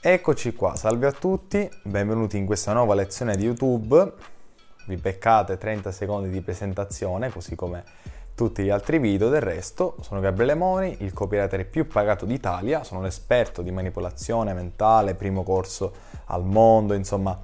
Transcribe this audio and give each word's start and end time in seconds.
Eccoci 0.00 0.54
qua, 0.54 0.76
salve 0.76 1.08
a 1.08 1.12
tutti, 1.12 1.68
benvenuti 1.82 2.36
in 2.36 2.46
questa 2.46 2.72
nuova 2.72 2.94
lezione 2.94 3.34
di 3.34 3.42
YouTube. 3.42 4.12
Vi 4.86 4.94
beccate 4.94 5.58
30 5.58 5.90
secondi 5.90 6.28
di 6.28 6.40
presentazione, 6.40 7.32
così 7.32 7.56
come 7.56 7.82
tutti 8.36 8.62
gli 8.62 8.70
altri 8.70 9.00
video. 9.00 9.28
Del 9.28 9.40
resto, 9.40 9.96
sono 10.02 10.20
Gabriele 10.20 10.54
Moni, 10.54 10.98
il 11.00 11.12
copywriter 11.12 11.66
più 11.66 11.88
pagato 11.88 12.26
d'Italia, 12.26 12.84
sono 12.84 13.00
un 13.00 13.06
esperto 13.06 13.60
di 13.60 13.72
manipolazione 13.72 14.52
mentale, 14.52 15.16
primo 15.16 15.42
corso 15.42 15.92
al 16.26 16.44
mondo, 16.44 16.94
insomma, 16.94 17.36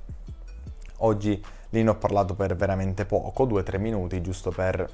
Oggi 0.98 1.42
lì 1.70 1.82
ne 1.82 1.90
ho 1.90 1.96
parlato 1.96 2.34
per 2.34 2.56
veramente 2.56 3.04
poco, 3.04 3.46
2-3 3.46 3.78
minuti, 3.78 4.20
giusto 4.20 4.50
per 4.50 4.88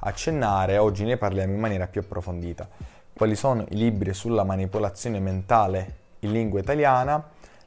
accennare. 0.00 0.78
Oggi 0.78 1.04
ne 1.04 1.16
parliamo 1.16 1.52
in 1.52 1.60
maniera 1.60 1.86
più 1.86 2.00
approfondita. 2.00 2.68
Quali 3.12 3.36
sono 3.36 3.64
i 3.68 3.76
libri 3.76 4.12
sulla 4.12 4.44
manipolazione 4.44 5.20
mentale 5.20 5.96
in 6.20 6.32
lingua 6.32 6.60
italiana? 6.60 7.22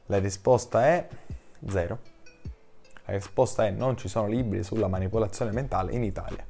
La 0.06 0.18
risposta 0.18 0.86
è 0.86 1.08
zero. 1.66 2.17
La 3.08 3.14
risposta 3.14 3.64
è 3.64 3.70
non 3.70 3.96
ci 3.96 4.06
sono 4.06 4.26
libri 4.26 4.62
sulla 4.62 4.86
manipolazione 4.86 5.50
mentale 5.50 5.92
in 5.92 6.04
Italia. 6.04 6.44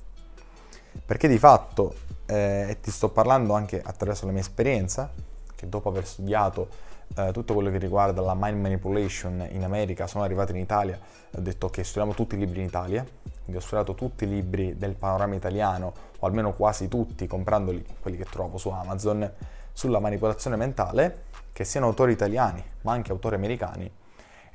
Perché 1.07 1.29
di 1.29 1.39
fatto, 1.39 1.95
eh, 2.27 2.67
e 2.71 2.81
ti 2.81 2.91
sto 2.91 3.11
parlando 3.11 3.55
anche 3.55 3.81
attraverso 3.81 4.27
la 4.27 4.33
mia 4.33 4.41
esperienza, 4.41 5.09
che 5.55 5.69
dopo 5.69 5.89
aver 5.89 6.05
studiato 6.05 6.69
eh, 7.15 7.31
tutto 7.31 7.55
quello 7.55 7.71
che 7.71 7.79
riguarda 7.79 8.21
la 8.23 8.35
mind 8.37 8.61
manipulation 8.61 9.47
in 9.53 9.63
America, 9.63 10.09
sono 10.09 10.25
arrivato 10.25 10.51
in 10.51 10.59
Italia, 10.59 10.99
ho 11.31 11.41
detto 11.41 11.69
che 11.69 11.85
studiamo 11.85 12.13
tutti 12.13 12.35
i 12.35 12.39
libri 12.39 12.59
in 12.59 12.67
Italia, 12.67 13.05
quindi 13.05 13.57
ho 13.57 13.61
studiato 13.61 13.95
tutti 13.95 14.25
i 14.25 14.29
libri 14.29 14.77
del 14.77 14.97
panorama 14.97 15.37
italiano, 15.37 15.93
o 16.19 16.27
almeno 16.27 16.55
quasi 16.55 16.89
tutti, 16.89 17.29
comprandoli, 17.29 17.87
quelli 18.01 18.17
che 18.17 18.25
trovo 18.25 18.59
su 18.59 18.69
Amazon, 18.71 19.31
sulla 19.73 20.01
manipolazione 20.01 20.57
mentale, 20.57 21.27
che 21.53 21.63
siano 21.63 21.87
autori 21.87 22.11
italiani, 22.11 22.65
ma 22.81 22.91
anche 22.91 23.13
autori 23.13 23.37
americani, 23.37 23.89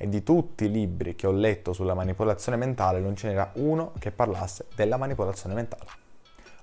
e 0.03 0.09
di 0.09 0.21
tutti 0.21 0.65
i 0.65 0.69
libri 0.69 1.15
che 1.15 1.27
ho 1.27 1.31
letto 1.31 1.71
sulla 1.71 1.93
manipolazione 1.93 2.57
mentale 2.57 2.99
non 2.99 3.15
ce 3.15 3.29
n'era 3.29 3.51
uno 3.53 3.93
che 3.99 4.11
parlasse 4.11 4.65
della 4.75 4.97
manipolazione 4.97 5.55
mentale. 5.55 5.85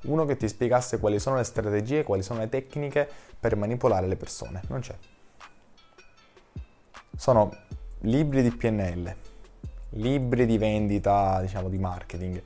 Uno 0.02 0.26
che 0.26 0.36
ti 0.36 0.46
spiegasse 0.46 0.98
quali 0.98 1.18
sono 1.18 1.36
le 1.36 1.44
strategie, 1.44 2.04
quali 2.04 2.20
sono 2.22 2.40
le 2.40 2.50
tecniche 2.50 3.08
per 3.40 3.56
manipolare 3.56 4.06
le 4.06 4.16
persone. 4.16 4.60
Non 4.68 4.80
c'è. 4.80 4.94
Sono 7.16 7.50
libri 8.00 8.42
di 8.42 8.50
PNL, 8.50 9.14
libri 9.90 10.44
di 10.44 10.58
vendita, 10.58 11.40
diciamo 11.40 11.70
di 11.70 11.78
marketing. 11.78 12.42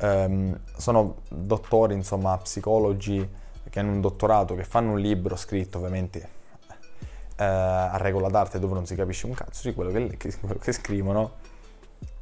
Um, 0.00 0.58
sono 0.74 1.16
dottori, 1.28 1.92
insomma, 1.92 2.34
psicologi 2.38 3.28
che 3.68 3.78
hanno 3.78 3.92
un 3.92 4.00
dottorato, 4.00 4.54
che 4.54 4.64
fanno 4.64 4.92
un 4.92 5.00
libro 5.00 5.36
scritto 5.36 5.76
ovviamente 5.76 6.38
eh, 7.40 7.44
a 7.44 7.96
regola 7.96 8.28
d'arte 8.28 8.58
dove 8.58 8.74
non 8.74 8.84
si 8.84 8.94
capisce 8.94 9.24
un 9.24 9.32
cazzo 9.32 9.66
di 9.66 9.74
quello 9.74 9.90
che, 9.90 10.16
che, 10.18 10.30
quello 10.38 10.58
che 10.60 10.72
scrivono 10.72 11.32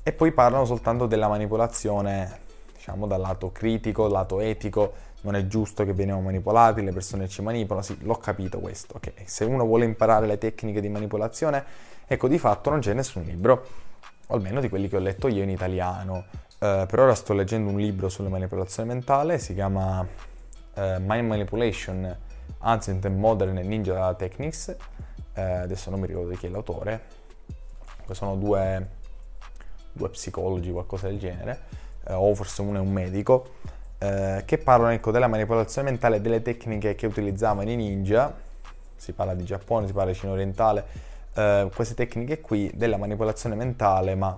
e 0.02 0.12
poi 0.12 0.30
parlano 0.32 0.64
soltanto 0.64 1.06
della 1.06 1.28
manipolazione, 1.28 2.40
diciamo 2.72 3.06
dal 3.06 3.20
lato 3.20 3.50
critico, 3.52 4.06
lato 4.06 4.40
etico, 4.40 4.92
non 5.22 5.34
è 5.34 5.46
giusto 5.46 5.84
che 5.84 5.92
veniamo 5.92 6.22
manipolati, 6.22 6.82
le 6.82 6.92
persone 6.92 7.28
ci 7.28 7.42
manipolano, 7.42 7.84
sì, 7.84 7.98
l'ho 8.02 8.14
capito 8.14 8.60
questo, 8.60 8.94
ok? 8.96 9.12
Se 9.24 9.44
uno 9.44 9.64
vuole 9.64 9.84
imparare 9.84 10.26
le 10.26 10.38
tecniche 10.38 10.80
di 10.80 10.88
manipolazione, 10.88 11.64
ecco 12.06 12.28
di 12.28 12.38
fatto 12.38 12.70
non 12.70 12.78
c'è 12.78 12.94
nessun 12.94 13.24
libro, 13.24 13.66
o 14.28 14.34
almeno 14.34 14.60
di 14.60 14.68
quelli 14.68 14.88
che 14.88 14.96
ho 14.96 15.00
letto 15.00 15.28
io 15.28 15.42
in 15.42 15.50
italiano. 15.50 16.24
Uh, 16.58 16.86
per 16.86 17.00
ora 17.00 17.14
sto 17.14 17.34
leggendo 17.34 17.70
un 17.70 17.78
libro 17.78 18.08
sulla 18.08 18.28
manipolazione 18.28 18.92
mentale, 18.92 19.38
si 19.38 19.52
chiama 19.52 20.00
uh, 20.00 20.80
Mind 21.00 21.26
Manipulation, 21.26 22.16
Ancient 22.60 23.04
and 23.04 23.18
Modern 23.18 23.56
Ninja 23.56 24.14
Techniques, 24.14 24.74
eh, 25.38 25.52
adesso 25.62 25.90
non 25.90 26.00
mi 26.00 26.08
ricordo 26.08 26.30
di 26.30 26.36
chi 26.36 26.46
è 26.46 26.48
l'autore, 26.48 27.00
sono 28.10 28.34
due, 28.34 28.88
due 29.92 30.08
psicologi, 30.08 30.72
qualcosa 30.72 31.06
del 31.06 31.18
genere, 31.18 31.60
eh, 32.06 32.12
o 32.12 32.34
forse 32.34 32.62
uno 32.62 32.78
è 32.78 32.80
un 32.80 32.90
medico, 32.90 33.54
eh, 33.98 34.42
che 34.44 34.58
parlano 34.58 34.92
ecco, 34.92 35.12
della 35.12 35.28
manipolazione 35.28 35.90
mentale 35.90 36.16
e 36.16 36.20
delle 36.20 36.42
tecniche 36.42 36.96
che 36.96 37.06
utilizzavano 37.06 37.70
i 37.70 37.76
ninja, 37.76 38.34
si 38.96 39.12
parla 39.12 39.34
di 39.34 39.44
Giappone, 39.44 39.86
si 39.86 39.92
parla 39.92 40.10
di 40.10 40.18
Cina 40.18 40.32
orientale, 40.32 40.84
eh, 41.34 41.70
queste 41.72 41.94
tecniche 41.94 42.40
qui 42.40 42.72
della 42.74 42.96
manipolazione 42.96 43.54
mentale, 43.54 44.16
ma 44.16 44.36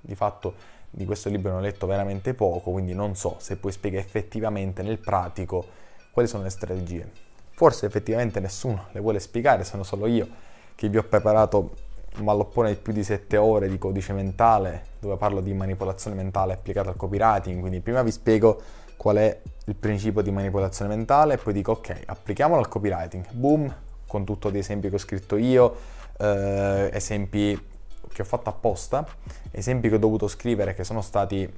di 0.00 0.14
fatto 0.16 0.54
di 0.90 1.04
questo 1.04 1.28
libro 1.28 1.52
ne 1.52 1.58
ho 1.58 1.60
letto 1.60 1.86
veramente 1.86 2.34
poco, 2.34 2.72
quindi 2.72 2.94
non 2.94 3.14
so 3.14 3.36
se 3.38 3.56
poi 3.56 3.70
spiega 3.70 4.00
effettivamente 4.00 4.82
nel 4.82 4.98
pratico 4.98 5.64
quali 6.10 6.26
sono 6.26 6.42
le 6.42 6.50
strategie. 6.50 7.31
Forse 7.54 7.86
effettivamente 7.86 8.40
nessuno 8.40 8.86
le 8.92 9.00
vuole 9.00 9.20
spiegare, 9.20 9.64
sono 9.64 9.82
solo 9.82 10.06
io 10.06 10.26
che 10.74 10.88
vi 10.88 10.96
ho 10.96 11.04
preparato 11.04 11.74
un 12.16 12.24
malloppone 12.24 12.70
di 12.70 12.76
più 12.76 12.92
di 12.92 13.04
7 13.04 13.36
ore 13.36 13.68
di 13.68 13.78
codice 13.78 14.12
mentale 14.12 14.84
dove 14.98 15.16
parlo 15.16 15.40
di 15.40 15.52
manipolazione 15.52 16.16
mentale 16.16 16.52
applicata 16.52 16.90
al 16.90 16.96
copywriting, 16.96 17.60
quindi 17.60 17.80
prima 17.80 18.02
vi 18.02 18.10
spiego 18.10 18.60
qual 18.96 19.16
è 19.16 19.40
il 19.66 19.74
principio 19.74 20.22
di 20.22 20.30
manipolazione 20.30 20.94
mentale 20.94 21.34
e 21.34 21.38
poi 21.38 21.52
dico 21.52 21.72
ok, 21.72 22.02
applichiamolo 22.06 22.60
al 22.60 22.68
copywriting, 22.68 23.26
boom, 23.32 23.74
con 24.06 24.24
tutti 24.24 24.50
gli 24.50 24.58
esempi 24.58 24.88
che 24.88 24.94
ho 24.94 24.98
scritto 24.98 25.36
io, 25.36 25.74
eh, 26.18 26.90
esempi 26.92 27.70
che 28.12 28.22
ho 28.22 28.24
fatto 28.24 28.50
apposta, 28.50 29.06
esempi 29.50 29.88
che 29.88 29.96
ho 29.96 29.98
dovuto 29.98 30.28
scrivere 30.28 30.74
che 30.74 30.84
sono 30.84 31.00
stati 31.00 31.50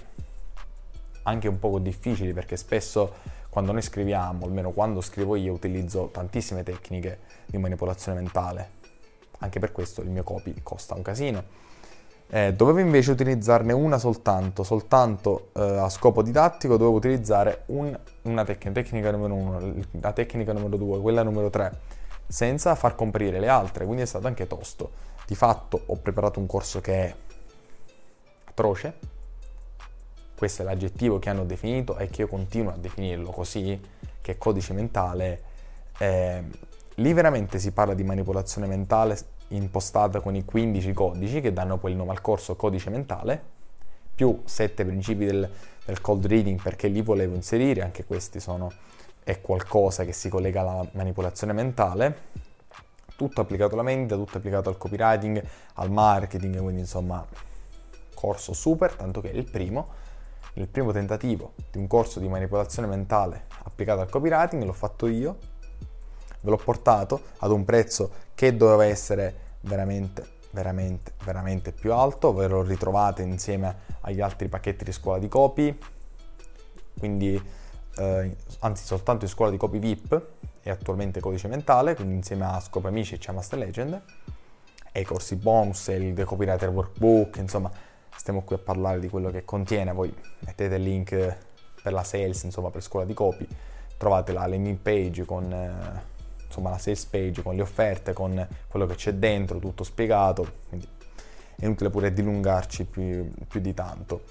anche 1.24 1.48
un 1.48 1.58
poco 1.58 1.78
difficili 1.78 2.32
perché 2.32 2.56
spesso 2.56 3.14
quando 3.54 3.70
noi 3.70 3.82
scriviamo, 3.82 4.46
almeno 4.46 4.72
quando 4.72 5.00
scrivo 5.00 5.36
io, 5.36 5.52
utilizzo 5.52 6.08
tantissime 6.12 6.64
tecniche 6.64 7.20
di 7.46 7.56
manipolazione 7.56 8.18
mentale. 8.18 8.68
Anche 9.38 9.60
per 9.60 9.70
questo 9.70 10.00
il 10.00 10.10
mio 10.10 10.24
copy 10.24 10.56
costa 10.60 10.96
un 10.96 11.02
casino. 11.02 11.44
Eh, 12.30 12.52
dovevo 12.52 12.80
invece 12.80 13.12
utilizzarne 13.12 13.72
una 13.72 13.98
soltanto, 13.98 14.64
soltanto 14.64 15.50
eh, 15.52 15.60
a 15.60 15.88
scopo 15.88 16.22
didattico 16.22 16.76
dovevo 16.76 16.96
utilizzare 16.96 17.62
un, 17.66 17.96
una 18.22 18.44
tecnica, 18.44 18.72
tecnica 18.80 19.12
numero 19.12 19.34
uno, 19.34 19.74
la 20.00 20.12
tecnica 20.12 20.52
numero 20.52 20.76
due, 20.76 21.00
quella 21.00 21.22
numero 21.22 21.48
tre, 21.48 21.78
senza 22.26 22.74
far 22.74 22.96
comparire 22.96 23.38
le 23.38 23.48
altre, 23.48 23.84
quindi 23.84 24.02
è 24.02 24.06
stato 24.06 24.26
anche 24.26 24.48
tosto. 24.48 24.90
Di 25.28 25.36
fatto 25.36 25.80
ho 25.86 25.94
preparato 25.94 26.40
un 26.40 26.46
corso 26.46 26.80
che 26.80 26.92
è 26.92 27.14
atroce, 28.46 28.98
questo 30.36 30.62
è 30.62 30.64
l'aggettivo 30.64 31.18
che 31.18 31.30
hanno 31.30 31.44
definito 31.44 31.96
e 31.96 32.08
che 32.08 32.22
io 32.22 32.28
continuo 32.28 32.72
a 32.72 32.76
definirlo 32.76 33.30
così, 33.30 33.80
che 34.20 34.32
è 34.32 34.38
codice 34.38 34.72
mentale, 34.72 35.42
eh, 35.98 36.42
lì 36.96 37.12
veramente 37.12 37.58
si 37.58 37.72
parla 37.72 37.94
di 37.94 38.04
manipolazione 38.04 38.66
mentale 38.66 39.16
impostata 39.48 40.20
con 40.20 40.34
i 40.34 40.44
15 40.44 40.92
codici 40.92 41.40
che 41.40 41.52
danno 41.52 41.78
poi 41.78 41.92
il 41.92 41.96
nome 41.96 42.10
al 42.10 42.20
corso 42.20 42.56
codice 42.56 42.90
mentale, 42.90 43.52
più 44.14 44.42
sette 44.44 44.84
principi 44.84 45.24
del, 45.24 45.48
del 45.84 46.00
cold 46.00 46.26
reading 46.26 46.60
perché 46.60 46.88
li 46.88 47.02
volevo 47.02 47.34
inserire, 47.34 47.82
anche 47.82 48.04
questi 48.04 48.40
sono, 48.40 48.72
è 49.22 49.40
qualcosa 49.40 50.04
che 50.04 50.12
si 50.12 50.28
collega 50.28 50.60
alla 50.60 50.86
manipolazione 50.92 51.52
mentale, 51.52 52.32
tutto 53.16 53.40
applicato 53.40 53.74
alla 53.74 53.82
vendita, 53.82 54.16
tutto 54.16 54.38
applicato 54.38 54.68
al 54.68 54.76
copywriting, 54.76 55.42
al 55.74 55.90
marketing, 55.90 56.60
quindi 56.60 56.80
insomma 56.80 57.24
corso 58.14 58.52
super, 58.52 58.94
tanto 58.94 59.20
che 59.20 59.30
è 59.30 59.34
il 59.34 59.48
primo, 59.48 60.02
il 60.54 60.68
primo 60.68 60.92
tentativo 60.92 61.54
di 61.70 61.78
un 61.78 61.86
corso 61.86 62.20
di 62.20 62.28
manipolazione 62.28 62.88
mentale 62.88 63.46
applicato 63.64 64.00
al 64.00 64.08
copywriting 64.08 64.62
l'ho 64.62 64.72
fatto 64.72 65.06
io, 65.06 65.38
ve 66.40 66.50
l'ho 66.50 66.56
portato 66.56 67.20
ad 67.38 67.50
un 67.50 67.64
prezzo 67.64 68.10
che 68.34 68.56
doveva 68.56 68.84
essere 68.84 69.42
veramente 69.60 70.34
veramente, 70.54 71.12
veramente 71.24 71.72
più 71.72 71.92
alto, 71.92 72.32
ve 72.32 72.46
lo 72.46 72.62
ritrovate 72.62 73.22
insieme 73.22 73.76
agli 74.02 74.20
altri 74.20 74.48
pacchetti 74.48 74.84
di 74.84 74.92
scuola 74.92 75.18
di 75.18 75.28
copy, 75.28 75.76
quindi 76.96 77.42
eh, 77.96 78.36
anzi 78.60 78.84
soltanto 78.84 79.24
in 79.24 79.30
scuola 79.30 79.50
di 79.50 79.56
copy 79.56 79.78
VIP 79.80 80.26
e 80.62 80.70
attualmente 80.70 81.20
codice 81.20 81.48
mentale, 81.48 81.94
quindi 81.94 82.14
insieme 82.14 82.46
a 82.46 82.60
Scope 82.60 82.86
Amici 82.86 83.14
e 83.14 83.18
c'è 83.18 83.32
Legend, 83.56 84.00
e 84.92 85.00
i 85.00 85.04
corsi 85.04 85.34
bonus, 85.34 85.88
il 85.88 86.14
The 86.14 86.24
Copywriter 86.24 86.68
Workbook, 86.68 87.36
insomma 87.38 87.70
stiamo 88.16 88.42
qui 88.42 88.56
a 88.56 88.58
parlare 88.58 89.00
di 89.00 89.08
quello 89.08 89.30
che 89.30 89.44
contiene, 89.44 89.92
voi 89.92 90.14
mettete 90.40 90.76
il 90.76 90.82
link 90.82 91.36
per 91.82 91.92
la 91.92 92.02
sales, 92.02 92.42
insomma 92.42 92.70
per 92.70 92.82
scuola 92.82 93.04
di 93.04 93.14
copy, 93.14 93.46
trovate 93.96 94.32
la 94.32 94.46
landing 94.46 94.78
page 94.78 95.24
con... 95.24 95.52
Eh, 95.52 96.12
insomma 96.46 96.70
la 96.70 96.78
sales 96.78 97.04
page 97.06 97.42
con 97.42 97.56
le 97.56 97.62
offerte, 97.62 98.12
con 98.12 98.46
quello 98.68 98.86
che 98.86 98.94
c'è 98.94 99.14
dentro, 99.14 99.58
tutto 99.58 99.82
spiegato, 99.82 100.46
quindi 100.68 100.86
è 101.56 101.64
inutile 101.64 101.90
pure 101.90 102.12
dilungarci 102.12 102.84
più, 102.84 103.28
più 103.48 103.60
di 103.60 103.74
tanto. 103.74 104.22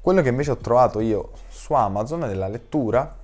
Quello 0.00 0.20
che 0.20 0.28
invece 0.28 0.50
ho 0.50 0.56
trovato 0.56 1.00
io 1.00 1.32
su 1.48 1.72
Amazon 1.72 2.20
della 2.20 2.48
lettura, 2.48 3.16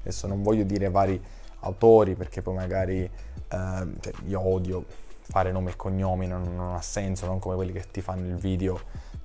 adesso 0.00 0.26
non 0.26 0.42
voglio 0.42 0.64
dire 0.64 0.90
vari 0.90 1.22
autori 1.60 2.14
perché 2.14 2.42
poi 2.42 2.54
magari 2.54 3.08
eh, 3.48 3.86
io 4.26 4.40
odio 4.40 4.84
fare 5.20 5.52
nome 5.52 5.70
e 5.70 5.76
cognomi, 5.76 6.26
non, 6.26 6.54
non, 6.54 6.74
ha 6.74 6.82
senso, 6.82 7.26
non 7.26 7.38
come 7.38 7.54
quelli 7.54 7.72
che 7.72 7.84
ti 7.90 8.00
fanno 8.00 8.26
il 8.26 8.36
video, 8.36 8.78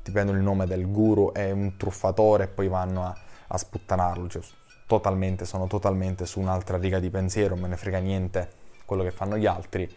ti 0.09 0.11
prendono 0.11 0.37
il 0.37 0.43
nome 0.43 0.65
del 0.65 0.91
guru 0.91 1.31
e 1.33 1.51
un 1.51 1.77
truffatore 1.77 2.45
e 2.45 2.47
poi 2.47 2.67
vanno 2.67 3.05
a, 3.05 3.15
a 3.47 3.57
sputtanarlo, 3.57 4.27
cioè, 4.27 4.41
totalmente, 4.87 5.45
sono 5.45 5.67
totalmente 5.67 6.25
su 6.25 6.39
un'altra 6.39 6.77
riga 6.77 6.99
di 6.99 7.09
pensiero, 7.09 7.55
me 7.55 7.67
ne 7.67 7.77
frega 7.77 7.99
niente 7.99 8.49
quello 8.85 9.03
che 9.03 9.11
fanno 9.11 9.37
gli 9.37 9.45
altri, 9.45 9.87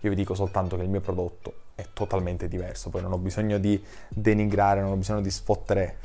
io 0.00 0.10
vi 0.10 0.16
dico 0.16 0.34
soltanto 0.34 0.76
che 0.76 0.82
il 0.82 0.88
mio 0.88 1.00
prodotto 1.00 1.54
è 1.76 1.86
totalmente 1.92 2.48
diverso, 2.48 2.90
poi 2.90 3.00
non 3.00 3.12
ho 3.12 3.18
bisogno 3.18 3.58
di 3.58 3.82
denigrare, 4.08 4.80
non 4.80 4.90
ho 4.90 4.96
bisogno 4.96 5.20
di 5.20 5.30
sfottere 5.30 5.98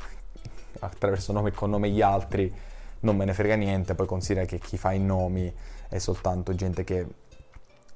attraverso 0.78 1.32
nome 1.32 1.48
e 1.48 1.52
cognome 1.52 1.90
gli 1.90 2.02
altri, 2.02 2.52
non 3.00 3.16
me 3.16 3.24
ne 3.24 3.34
frega 3.34 3.56
niente, 3.56 3.94
poi 3.96 4.06
considera 4.06 4.46
che 4.46 4.58
chi 4.58 4.76
fa 4.76 4.92
i 4.92 5.00
nomi 5.00 5.52
è 5.88 5.98
soltanto 5.98 6.54
gente 6.54 6.84
che 6.84 7.06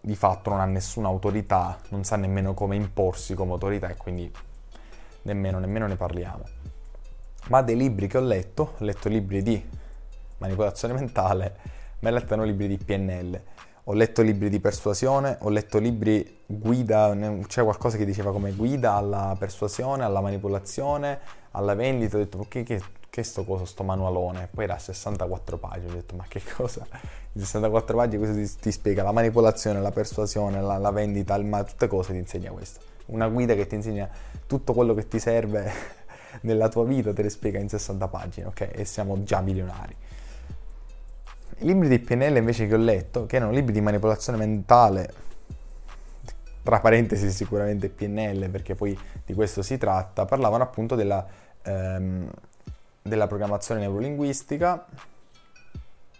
di 0.00 0.16
fatto 0.16 0.50
non 0.50 0.60
ha 0.60 0.64
nessuna 0.64 1.08
autorità, 1.08 1.78
non 1.90 2.02
sa 2.02 2.16
nemmeno 2.16 2.54
come 2.54 2.74
imporsi 2.74 3.34
come 3.34 3.52
autorità 3.52 3.88
e 3.88 3.96
quindi 3.96 4.32
nemmeno, 5.22 5.58
nemmeno 5.58 5.86
ne 5.86 5.96
parliamo. 5.96 6.44
Ma 7.48 7.62
dei 7.62 7.76
libri 7.76 8.06
che 8.06 8.18
ho 8.18 8.22
letto, 8.22 8.74
ho 8.78 8.84
letto 8.84 9.08
libri 9.08 9.42
di 9.42 9.62
manipolazione 10.38 10.94
mentale, 10.94 11.56
ma 12.00 12.10
ho 12.10 12.12
letto 12.12 12.42
libri 12.42 12.68
di 12.68 12.78
PNL 12.78 13.40
ho 13.90 13.92
letto 13.92 14.22
libri 14.22 14.48
di 14.48 14.60
persuasione, 14.60 15.38
ho 15.40 15.48
letto 15.48 15.78
libri 15.78 16.42
guida, 16.46 17.16
c'è 17.46 17.64
qualcosa 17.64 17.96
che 17.96 18.04
diceva 18.04 18.30
come 18.30 18.52
guida 18.52 18.92
alla 18.92 19.34
persuasione, 19.36 20.04
alla 20.04 20.20
manipolazione, 20.20 21.18
alla 21.52 21.74
vendita, 21.74 22.16
ho 22.16 22.20
detto 22.20 22.38
ma 22.38 22.44
che, 22.46 22.62
che, 22.62 22.80
che 23.10 23.22
sto 23.24 23.44
coso, 23.44 23.64
sto 23.64 23.82
manualone, 23.82 24.48
poi 24.52 24.64
era 24.64 24.74
a 24.74 24.78
64 24.78 25.58
pagine, 25.58 25.90
ho 25.90 25.94
detto 25.94 26.14
ma 26.14 26.24
che 26.28 26.40
cosa, 26.56 26.86
in 27.32 27.40
64 27.40 27.96
pagine 27.96 28.18
questo 28.18 28.36
ti, 28.36 28.62
ti 28.62 28.70
spiega 28.70 29.02
la 29.02 29.12
manipolazione, 29.12 29.80
la 29.80 29.90
persuasione, 29.90 30.60
la, 30.60 30.78
la 30.78 30.90
vendita, 30.90 31.36
ma 31.38 31.64
tutte 31.64 31.88
cose 31.88 32.12
ti 32.12 32.18
insegna 32.18 32.52
questo, 32.52 32.80
una 33.10 33.28
guida 33.28 33.54
che 33.54 33.66
ti 33.66 33.74
insegna 33.74 34.08
tutto 34.46 34.72
quello 34.72 34.94
che 34.94 35.08
ti 35.08 35.18
serve 35.18 35.70
nella 36.42 36.68
tua 36.68 36.84
vita, 36.84 37.12
te 37.12 37.22
le 37.22 37.30
spiega 37.30 37.58
in 37.58 37.68
60 37.68 38.08
pagine, 38.08 38.46
ok? 38.46 38.70
E 38.72 38.84
siamo 38.84 39.22
già 39.22 39.40
milionari. 39.40 39.94
I 41.58 41.66
libri 41.66 41.88
di 41.88 41.98
PNL 41.98 42.36
invece 42.36 42.66
che 42.66 42.74
ho 42.74 42.78
letto, 42.78 43.26
che 43.26 43.36
erano 43.36 43.52
libri 43.52 43.72
di 43.72 43.80
manipolazione 43.80 44.38
mentale, 44.38 45.28
tra 46.62 46.80
parentesi 46.80 47.30
sicuramente 47.30 47.88
PNL 47.88 48.48
perché 48.50 48.74
poi 48.74 48.98
di 49.24 49.34
questo 49.34 49.62
si 49.62 49.78
tratta, 49.78 50.24
parlavano 50.24 50.62
appunto 50.62 50.94
della, 50.94 51.26
ehm, 51.62 52.30
della 53.02 53.26
programmazione 53.26 53.80
neurolinguistica 53.80 54.86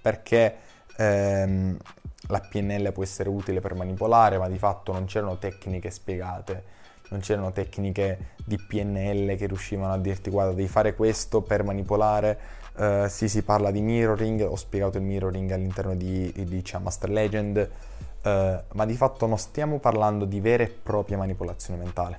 perché 0.01 0.57
ehm, 0.97 1.77
la 2.29 2.41
PNL 2.41 2.93
può 2.93 3.03
essere 3.03 3.29
utile 3.29 3.61
per 3.61 3.75
manipolare, 3.75 4.39
ma 4.39 4.49
di 4.49 4.59
fatto 4.59 4.93
non 4.93 5.05
c'erano 5.05 5.39
tecniche 5.39 5.91
spiegate, 5.91 6.65
non 7.11 7.21
c'erano 7.21 7.53
tecniche 7.53 8.35
di 8.45 8.57
PNL 8.57 9.37
che 9.37 9.47
riuscivano 9.47 9.93
a 9.93 9.99
dirti 9.99 10.31
guarda 10.31 10.55
devi 10.55 10.69
fare 10.69 10.95
questo 10.95 11.43
per 11.43 11.62
manipolare 11.62 12.59
Uh, 12.73 13.09
sì, 13.09 13.29
si 13.29 13.43
parla 13.43 13.71
di 13.71 13.83
mirroring, 13.83 14.41
ho 14.41 14.57
spiegato 14.57 14.97
il 14.97 15.05
mirroring 15.05 15.51
all'interno 15.51 15.95
di, 15.95 16.33
di 16.33 16.45
diciamo, 16.45 16.85
Master 16.85 17.11
Legend, 17.11 17.71
uh, 18.23 18.29
ma 18.29 18.87
di 18.87 18.95
fatto 18.95 19.27
non 19.27 19.37
stiamo 19.39 19.79
parlando 19.79 20.25
di 20.25 20.41
vera 20.41 20.62
e 20.62 20.69
propria 20.69 21.19
manipolazione 21.19 21.79
mentale. 21.79 22.19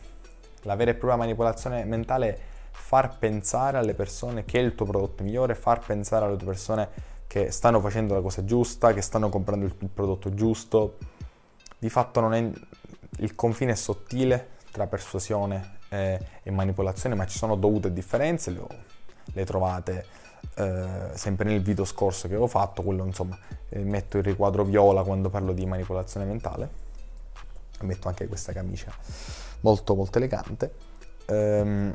La 0.63 0.75
vera 0.75 0.91
e 0.91 0.95
propria 0.95 1.17
manipolazione 1.17 1.83
mentale 1.85 2.27
è 2.27 2.39
far 2.69 3.17
pensare 3.17 3.77
alle 3.77 3.93
persone 3.93 4.45
che 4.45 4.59
è 4.59 4.61
il 4.61 4.75
tuo 4.75 4.85
prodotto 4.85 5.23
migliore, 5.23 5.55
far 5.55 5.79
pensare 5.79 6.25
alle 6.25 6.37
tue 6.37 6.47
persone 6.47 6.89
che 7.25 7.49
stanno 7.49 7.79
facendo 7.79 8.13
la 8.13 8.21
cosa 8.21 8.43
giusta, 8.43 8.93
che 8.93 9.01
stanno 9.01 9.29
comprando 9.29 9.65
il, 9.65 9.73
il 9.79 9.89
prodotto 9.89 10.31
giusto. 10.33 10.97
Di 11.79 11.89
fatto 11.89 12.29
è, 12.29 12.51
il 13.17 13.35
confine 13.35 13.71
è 13.71 13.75
sottile 13.75 14.59
tra 14.71 14.87
persuasione 14.87 15.79
e, 15.89 16.19
e 16.43 16.51
manipolazione, 16.51 17.15
ma 17.15 17.25
ci 17.25 17.37
sono 17.37 17.55
dovute 17.55 17.91
differenze, 17.91 18.51
le, 18.51 18.65
le 19.33 19.45
trovate 19.45 20.05
eh, 20.55 21.09
sempre 21.13 21.45
nel 21.45 21.61
video 21.61 21.85
scorso 21.85 22.27
che 22.27 22.33
avevo 22.33 22.47
fatto, 22.47 22.81
quello 22.81 23.05
insomma, 23.05 23.37
eh, 23.69 23.79
metto 23.79 24.17
il 24.17 24.23
riquadro 24.23 24.63
viola 24.63 25.03
quando 25.03 25.29
parlo 25.29 25.53
di 25.53 25.65
manipolazione 25.65 26.25
mentale, 26.25 26.69
metto 27.81 28.07
anche 28.07 28.27
questa 28.27 28.53
camicia 28.53 28.93
molto 29.61 29.95
molto 29.95 30.17
elegante. 30.17 30.73
Ehm, 31.25 31.93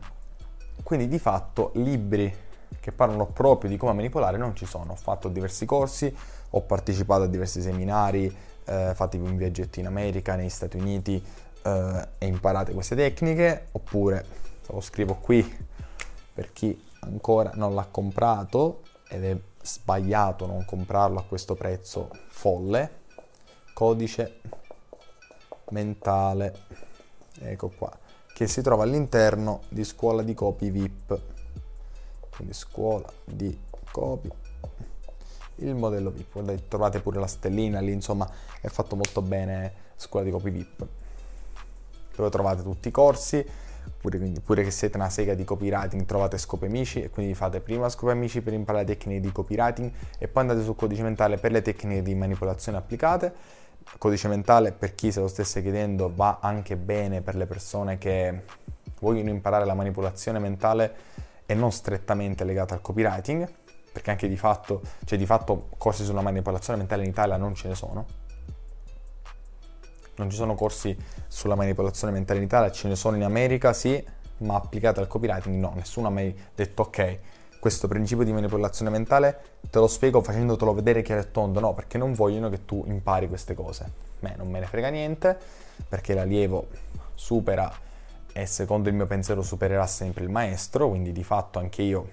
quindi 0.82 1.08
di 1.08 1.18
fatto 1.18 1.72
libri 1.74 2.44
che 2.80 2.92
parlano 2.92 3.26
proprio 3.26 3.70
di 3.70 3.76
come 3.76 3.92
manipolare 3.92 4.36
non 4.36 4.54
ci 4.54 4.66
sono. 4.66 4.92
Ho 4.92 4.96
fatto 4.96 5.28
diversi 5.28 5.66
corsi, 5.66 6.14
ho 6.50 6.60
partecipato 6.62 7.24
a 7.24 7.26
diversi 7.26 7.60
seminari, 7.60 8.34
eh, 8.64 8.92
fatti 8.94 9.16
un 9.16 9.36
viaggetto 9.36 9.80
in 9.80 9.86
America, 9.86 10.34
negli 10.34 10.48
Stati 10.48 10.76
Uniti 10.76 11.22
eh, 11.66 12.08
e 12.18 12.26
imparate 12.26 12.72
queste 12.72 12.94
tecniche, 12.94 13.68
oppure 13.72 14.24
lo 14.68 14.80
scrivo 14.80 15.16
qui 15.16 15.66
per 16.32 16.52
chi 16.52 16.80
ancora 17.00 17.50
non 17.54 17.74
l'ha 17.74 17.86
comprato 17.90 18.82
ed 19.08 19.24
è 19.24 19.36
sbagliato 19.62 20.46
non 20.46 20.64
comprarlo 20.64 21.18
a 21.18 21.24
questo 21.24 21.54
prezzo 21.54 22.10
folle, 22.28 23.04
codice 23.72 24.40
mentale, 25.70 26.60
ecco 27.40 27.70
qua, 27.70 27.90
che 28.32 28.46
si 28.46 28.62
trova 28.62 28.84
all'interno 28.84 29.62
di 29.68 29.82
scuola 29.82 30.22
di 30.22 30.34
copy 30.34 30.70
VIP. 30.70 31.20
Quindi 32.30 32.52
scuola 32.52 33.10
di 33.24 33.58
copy, 33.90 34.30
il 35.56 35.74
modello 35.74 36.10
VIP. 36.10 36.68
Trovate 36.68 37.00
pure 37.00 37.18
la 37.18 37.26
stellina 37.26 37.80
lì, 37.80 37.92
insomma, 37.92 38.30
è 38.60 38.68
fatto 38.68 38.94
molto 38.94 39.22
bene 39.22 39.84
scuola 39.96 40.24
di 40.26 40.30
copy 40.30 40.50
VIP. 40.50 40.86
Dove 42.16 42.30
trovate 42.30 42.62
tutti 42.62 42.88
i 42.88 42.90
corsi, 42.90 43.44
Pure, 44.00 44.18
pure, 44.44 44.62
che 44.62 44.70
siete 44.70 44.96
una 44.96 45.08
sega 45.08 45.34
di 45.34 45.44
copywriting 45.44 46.04
trovate 46.04 46.38
Scope 46.38 46.66
Amici 46.66 47.02
e 47.02 47.10
quindi 47.10 47.34
fate 47.34 47.60
prima 47.60 47.88
Scope 47.88 48.12
Amici 48.12 48.40
per 48.40 48.52
imparare 48.52 48.84
le 48.84 48.94
tecniche 48.94 49.20
di 49.20 49.32
copywriting 49.32 49.90
e 50.18 50.28
poi 50.28 50.42
andate 50.42 50.62
su 50.62 50.74
Codice 50.74 51.02
Mentale 51.02 51.38
per 51.38 51.52
le 51.52 51.62
tecniche 51.62 52.02
di 52.02 52.14
manipolazione 52.14 52.78
applicate. 52.78 53.32
Codice 53.98 54.28
Mentale, 54.28 54.72
per 54.72 54.94
chi 54.94 55.12
se 55.12 55.20
lo 55.20 55.28
stesse 55.28 55.62
chiedendo, 55.62 56.12
va 56.14 56.38
anche 56.40 56.76
bene 56.76 57.22
per 57.22 57.36
le 57.36 57.46
persone 57.46 57.98
che 57.98 58.42
vogliono 59.00 59.30
imparare 59.30 59.64
la 59.64 59.74
manipolazione 59.74 60.38
mentale 60.38 60.94
e 61.46 61.54
non 61.54 61.70
strettamente 61.70 62.44
legata 62.44 62.74
al 62.74 62.80
copywriting, 62.80 63.48
perché 63.92 64.10
anche 64.10 64.28
di 64.28 64.36
fatto, 64.36 64.82
cioè 65.04 65.16
di 65.16 65.26
fatto 65.26 65.68
corsi 65.78 66.04
sulla 66.04 66.22
manipolazione 66.22 66.78
mentale 66.78 67.04
in 67.04 67.10
Italia 67.10 67.36
non 67.36 67.54
ce 67.54 67.68
ne 67.68 67.74
sono 67.74 68.25
non 70.16 70.30
ci 70.30 70.36
sono 70.36 70.54
corsi 70.54 70.96
sulla 71.28 71.54
manipolazione 71.54 72.12
mentale 72.12 72.38
in 72.38 72.44
Italia, 72.44 72.70
ce 72.70 72.88
ne 72.88 72.96
sono 72.96 73.16
in 73.16 73.24
America, 73.24 73.72
sì, 73.72 74.02
ma 74.38 74.54
applicate 74.54 75.00
al 75.00 75.06
copywriting 75.06 75.56
no, 75.56 75.72
nessuno 75.74 76.08
ha 76.08 76.10
mai 76.10 76.34
detto 76.54 76.82
ok, 76.82 77.18
questo 77.58 77.88
principio 77.88 78.24
di 78.24 78.32
manipolazione 78.32 78.90
mentale 78.90 79.40
te 79.70 79.78
lo 79.78 79.88
spiego 79.88 80.20
facendotelo 80.20 80.72
vedere 80.74 81.02
chiaro 81.02 81.22
e 81.22 81.30
tondo, 81.30 81.60
no, 81.60 81.74
perché 81.74 81.98
non 81.98 82.12
vogliono 82.12 82.48
che 82.48 82.64
tu 82.64 82.84
impari 82.86 83.28
queste 83.28 83.54
cose. 83.54 83.90
Beh, 84.20 84.34
non 84.36 84.48
me 84.48 84.60
ne 84.60 84.66
frega 84.66 84.88
niente, 84.88 85.36
perché 85.88 86.14
l'allievo 86.14 86.68
supera 87.14 87.70
e 88.32 88.46
secondo 88.46 88.88
il 88.88 88.94
mio 88.94 89.06
pensiero 89.06 89.42
supererà 89.42 89.86
sempre 89.86 90.24
il 90.24 90.30
maestro, 90.30 90.88
quindi 90.88 91.12
di 91.12 91.24
fatto 91.24 91.58
anche 91.58 91.82
io, 91.82 92.08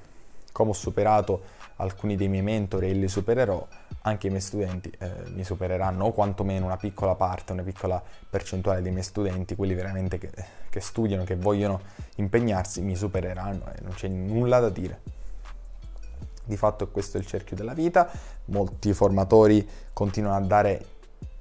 come 0.52 0.72
ho 0.72 0.74
superato 0.74 1.42
alcuni 1.78 2.16
dei 2.16 2.28
miei 2.28 2.44
mentori 2.44 2.90
e 2.90 2.94
li 2.94 3.08
supererò, 3.08 3.66
anche 4.02 4.28
i 4.28 4.30
miei 4.30 4.42
studenti 4.42 4.92
eh, 5.00 5.12
mi 5.34 5.44
supereranno, 5.44 6.06
o 6.06 6.12
quantomeno 6.12 6.66
una 6.66 6.78
piccola 6.78 7.16
parte, 7.16 7.54
una 7.54 7.64
piccola 7.64 8.02
percentuale 8.30 8.82
dei 8.82 8.92
miei 8.92 9.04
studenti, 9.04 9.56
quelli 9.56 9.74
veramente 9.74 10.18
che, 10.18 10.32
che 10.70 10.80
studiano, 10.80 11.24
che 11.24 11.36
vogliono 11.36 11.82
impegnarsi, 12.16 12.82
mi 12.82 12.96
supereranno 12.96 13.66
e 13.74 13.82
non 13.82 13.94
c'è 13.94 14.08
nulla 14.08 14.60
da 14.60 14.70
dire. 14.70 15.02
Di 16.46 16.58
fatto 16.58 16.90
questo 16.90 17.18
è 17.18 17.22
il 17.22 17.26
cerchio 17.26 17.56
della 17.56 17.74
vita, 17.74 18.10
molti 18.46 18.94
formatori 18.94 19.68
continuano 19.94 20.36
a 20.36 20.42
dare 20.42 20.86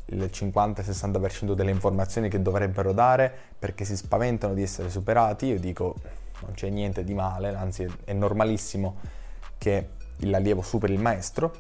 il 0.07 0.23
50-60% 0.33 1.55
delle 1.55 1.71
informazioni 1.71 2.29
che 2.29 2.41
dovrebbero 2.41 2.93
dare 2.93 3.33
perché 3.59 3.85
si 3.85 3.97
spaventano 3.97 4.55
di 4.55 4.63
essere 4.63 4.91
superati, 4.91 5.47
io 5.47 5.59
dico 5.59 5.97
non 6.43 6.53
c'è 6.55 6.69
niente 6.69 7.05
di 7.05 7.15
male, 7.15 7.55
anzi 7.55 7.87
è 8.05 8.13
normalissimo 8.13 8.97
che 9.59 9.89
l'allievo 10.29 10.63
superi 10.63 10.95
il 10.95 11.01
maestro, 11.01 11.53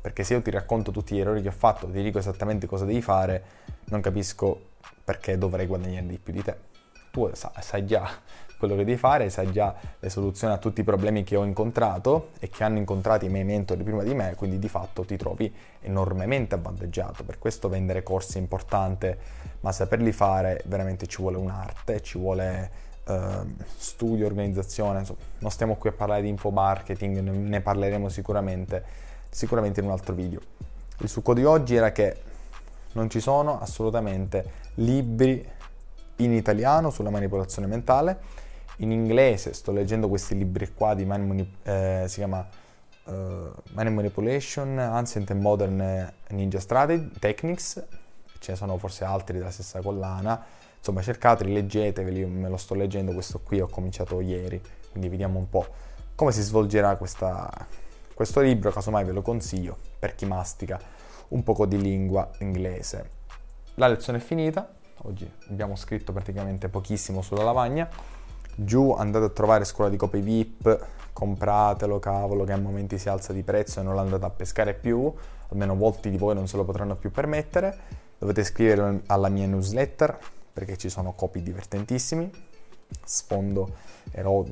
perché 0.00 0.24
se 0.24 0.34
io 0.34 0.42
ti 0.42 0.50
racconto 0.50 0.90
tutti 0.90 1.14
gli 1.14 1.20
errori 1.20 1.42
che 1.42 1.48
ho 1.48 1.52
fatto, 1.52 1.86
ti 1.90 2.02
dico 2.02 2.18
esattamente 2.18 2.66
cosa 2.66 2.84
devi 2.84 3.00
fare, 3.00 3.42
non 3.86 4.00
capisco 4.00 4.72
perché 5.04 5.38
dovrei 5.38 5.66
guadagnare 5.66 6.06
di 6.06 6.18
più 6.18 6.32
di 6.32 6.42
te. 6.42 6.72
Tu 7.10 7.30
sai 7.32 7.86
già 7.86 8.08
quello 8.58 8.76
che 8.76 8.84
devi 8.84 8.98
fare, 8.98 9.30
sai 9.30 9.52
già 9.52 9.74
le 9.98 10.10
soluzioni 10.10 10.52
a 10.52 10.58
tutti 10.58 10.80
i 10.80 10.84
problemi 10.84 11.22
che 11.22 11.36
ho 11.36 11.44
incontrato 11.44 12.30
e 12.38 12.48
che 12.48 12.64
hanno 12.64 12.78
incontrato 12.78 13.24
i 13.24 13.28
miei 13.28 13.44
mentori 13.44 13.82
prima 13.82 14.02
di 14.02 14.14
me, 14.14 14.34
quindi 14.36 14.58
di 14.58 14.68
fatto 14.68 15.04
ti 15.04 15.16
trovi 15.16 15.52
enormemente 15.80 16.54
avvantaggiato. 16.54 17.24
Per 17.24 17.38
questo 17.38 17.68
vendere 17.68 18.02
corsi 18.02 18.38
è 18.38 18.40
importante, 18.40 19.18
ma 19.60 19.72
saperli 19.72 20.12
fare 20.12 20.62
veramente 20.66 21.06
ci 21.06 21.20
vuole 21.20 21.36
un'arte, 21.36 22.02
ci 22.02 22.18
vuole 22.18 22.92
Uh, 23.06 23.46
studio, 23.76 24.24
organizzazione, 24.24 25.00
insomma, 25.00 25.18
non 25.40 25.50
stiamo 25.50 25.76
qui 25.76 25.90
a 25.90 25.92
parlare 25.92 26.22
di 26.22 26.28
infomarketing, 26.28 27.18
ne 27.18 27.60
parleremo 27.60 28.08
sicuramente, 28.08 28.82
sicuramente 29.28 29.80
in 29.80 29.86
un 29.86 29.92
altro 29.92 30.14
video. 30.14 30.40
Il 31.00 31.08
succo 31.10 31.34
di 31.34 31.44
oggi 31.44 31.74
era 31.74 31.92
che 31.92 32.16
non 32.92 33.10
ci 33.10 33.20
sono 33.20 33.60
assolutamente 33.60 34.62
libri 34.76 35.46
in 36.16 36.32
italiano 36.32 36.90
sulla 36.90 37.10
manipolazione 37.10 37.66
mentale, 37.66 38.18
in 38.78 38.90
inglese 38.90 39.52
sto 39.52 39.70
leggendo 39.70 40.08
questi 40.08 40.36
libri 40.36 40.72
qua 40.72 40.94
di 40.94 41.04
Mind 41.04 41.46
eh, 41.62 42.04
si 42.06 42.16
chiama 42.16 42.46
uh, 43.04 43.12
Money 43.72 43.92
Manipulation, 43.92 44.78
Ancient 44.78 45.30
and 45.30 45.40
Modern 45.40 46.12
Ninja 46.28 46.58
Strategy, 46.58 47.10
Techniques, 47.18 47.84
ce 48.38 48.52
ne 48.52 48.56
sono 48.56 48.78
forse 48.78 49.04
altri 49.04 49.38
della 49.38 49.50
stessa 49.50 49.80
collana, 49.80 50.42
insomma 50.84 51.00
cercateli, 51.00 51.50
leggeteveli, 51.50 52.20
io 52.20 52.28
me 52.28 52.50
lo 52.50 52.58
sto 52.58 52.74
leggendo 52.74 53.14
questo 53.14 53.40
qui, 53.40 53.58
ho 53.58 53.68
cominciato 53.68 54.20
ieri, 54.20 54.60
quindi 54.90 55.08
vediamo 55.08 55.38
un 55.38 55.48
po' 55.48 55.66
come 56.14 56.30
si 56.30 56.42
svolgerà 56.42 56.96
questa, 56.96 57.50
questo 58.12 58.42
libro, 58.42 58.70
casomai 58.70 59.02
ve 59.02 59.12
lo 59.12 59.22
consiglio 59.22 59.78
per 59.98 60.14
chi 60.14 60.26
mastica 60.26 60.78
un 61.28 61.42
poco 61.42 61.64
di 61.64 61.80
lingua 61.80 62.28
inglese. 62.40 63.10
La 63.76 63.88
lezione 63.88 64.18
è 64.18 64.20
finita, 64.20 64.74
oggi 65.04 65.28
abbiamo 65.48 65.74
scritto 65.74 66.12
praticamente 66.12 66.68
pochissimo 66.68 67.22
sulla 67.22 67.44
lavagna, 67.44 67.88
giù 68.54 68.92
andate 68.92 69.24
a 69.24 69.30
trovare 69.30 69.64
scuola 69.64 69.88
di 69.88 69.96
copie 69.96 70.20
VIP, 70.20 70.86
compratelo 71.14 71.98
cavolo 71.98 72.44
che 72.44 72.52
a 72.52 72.58
momenti 72.58 72.98
si 72.98 73.08
alza 73.08 73.32
di 73.32 73.42
prezzo 73.42 73.80
e 73.80 73.84
non 73.84 73.94
l'andate 73.94 74.26
a 74.26 74.30
pescare 74.30 74.74
più, 74.74 75.10
almeno 75.48 75.74
molti 75.74 76.10
di 76.10 76.18
voi 76.18 76.34
non 76.34 76.46
se 76.46 76.58
lo 76.58 76.64
potranno 76.64 76.94
più 76.94 77.10
permettere, 77.10 77.74
dovete 78.18 78.42
iscrivervi 78.42 79.04
alla 79.06 79.30
mia 79.30 79.46
newsletter 79.46 80.18
perché 80.54 80.76
ci 80.78 80.88
sono 80.88 81.12
copy 81.12 81.42
divertentissimi, 81.42 82.30
sfondo 83.04 83.74
ero, 84.12 84.46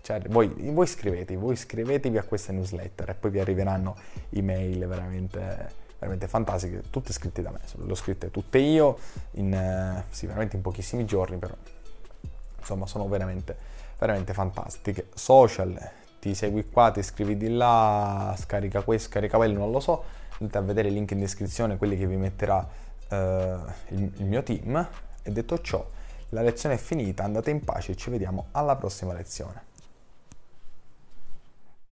cioè, 0.00 0.20
voi, 0.28 0.48
voi, 0.72 0.84
iscrivetevi, 0.84 1.38
voi 1.38 1.52
iscrivetevi 1.52 2.16
a 2.16 2.22
queste 2.22 2.52
newsletter 2.52 3.10
e 3.10 3.14
poi 3.14 3.30
vi 3.30 3.40
arriveranno 3.40 3.94
email 4.30 4.86
veramente, 4.86 5.68
veramente 5.98 6.26
fantastiche, 6.28 6.84
tutte 6.88 7.12
scritte 7.12 7.42
da 7.42 7.50
me, 7.50 7.60
le 7.84 7.92
ho 7.92 7.94
scritte 7.94 8.30
tutte 8.30 8.56
io, 8.56 8.98
in, 9.32 9.52
eh, 9.52 10.04
sì, 10.08 10.24
veramente 10.24 10.56
in 10.56 10.62
pochissimi 10.62 11.04
giorni, 11.04 11.36
però 11.36 11.54
insomma 12.58 12.86
sono 12.86 13.06
veramente, 13.06 13.54
veramente 13.98 14.32
fantastiche. 14.32 15.08
Social, 15.12 15.78
ti 16.20 16.34
segui 16.34 16.70
qua, 16.70 16.90
ti 16.90 17.00
iscrivi 17.00 17.36
di 17.36 17.50
là, 17.50 18.34
scarica 18.38 18.80
questo, 18.80 19.10
scarica 19.10 19.36
quello, 19.36 19.58
non 19.58 19.70
lo 19.70 19.80
so, 19.80 20.04
andate 20.38 20.56
a 20.56 20.62
vedere 20.62 20.88
il 20.88 20.94
link 20.94 21.10
in 21.10 21.20
descrizione, 21.20 21.76
quelli 21.76 21.98
che 21.98 22.06
vi 22.06 22.16
metterà 22.16 22.66
il, 23.10 24.12
il 24.16 24.24
mio 24.24 24.42
team 24.42 24.88
e 25.22 25.30
detto 25.30 25.60
ciò 25.60 25.86
la 26.30 26.42
lezione 26.42 26.74
è 26.74 26.78
finita, 26.78 27.24
andate 27.24 27.50
in 27.50 27.64
pace 27.64 27.92
e 27.92 27.96
ci 27.96 28.10
vediamo 28.10 28.48
alla 28.52 28.76
prossima 28.76 29.14
lezione. 29.14 29.67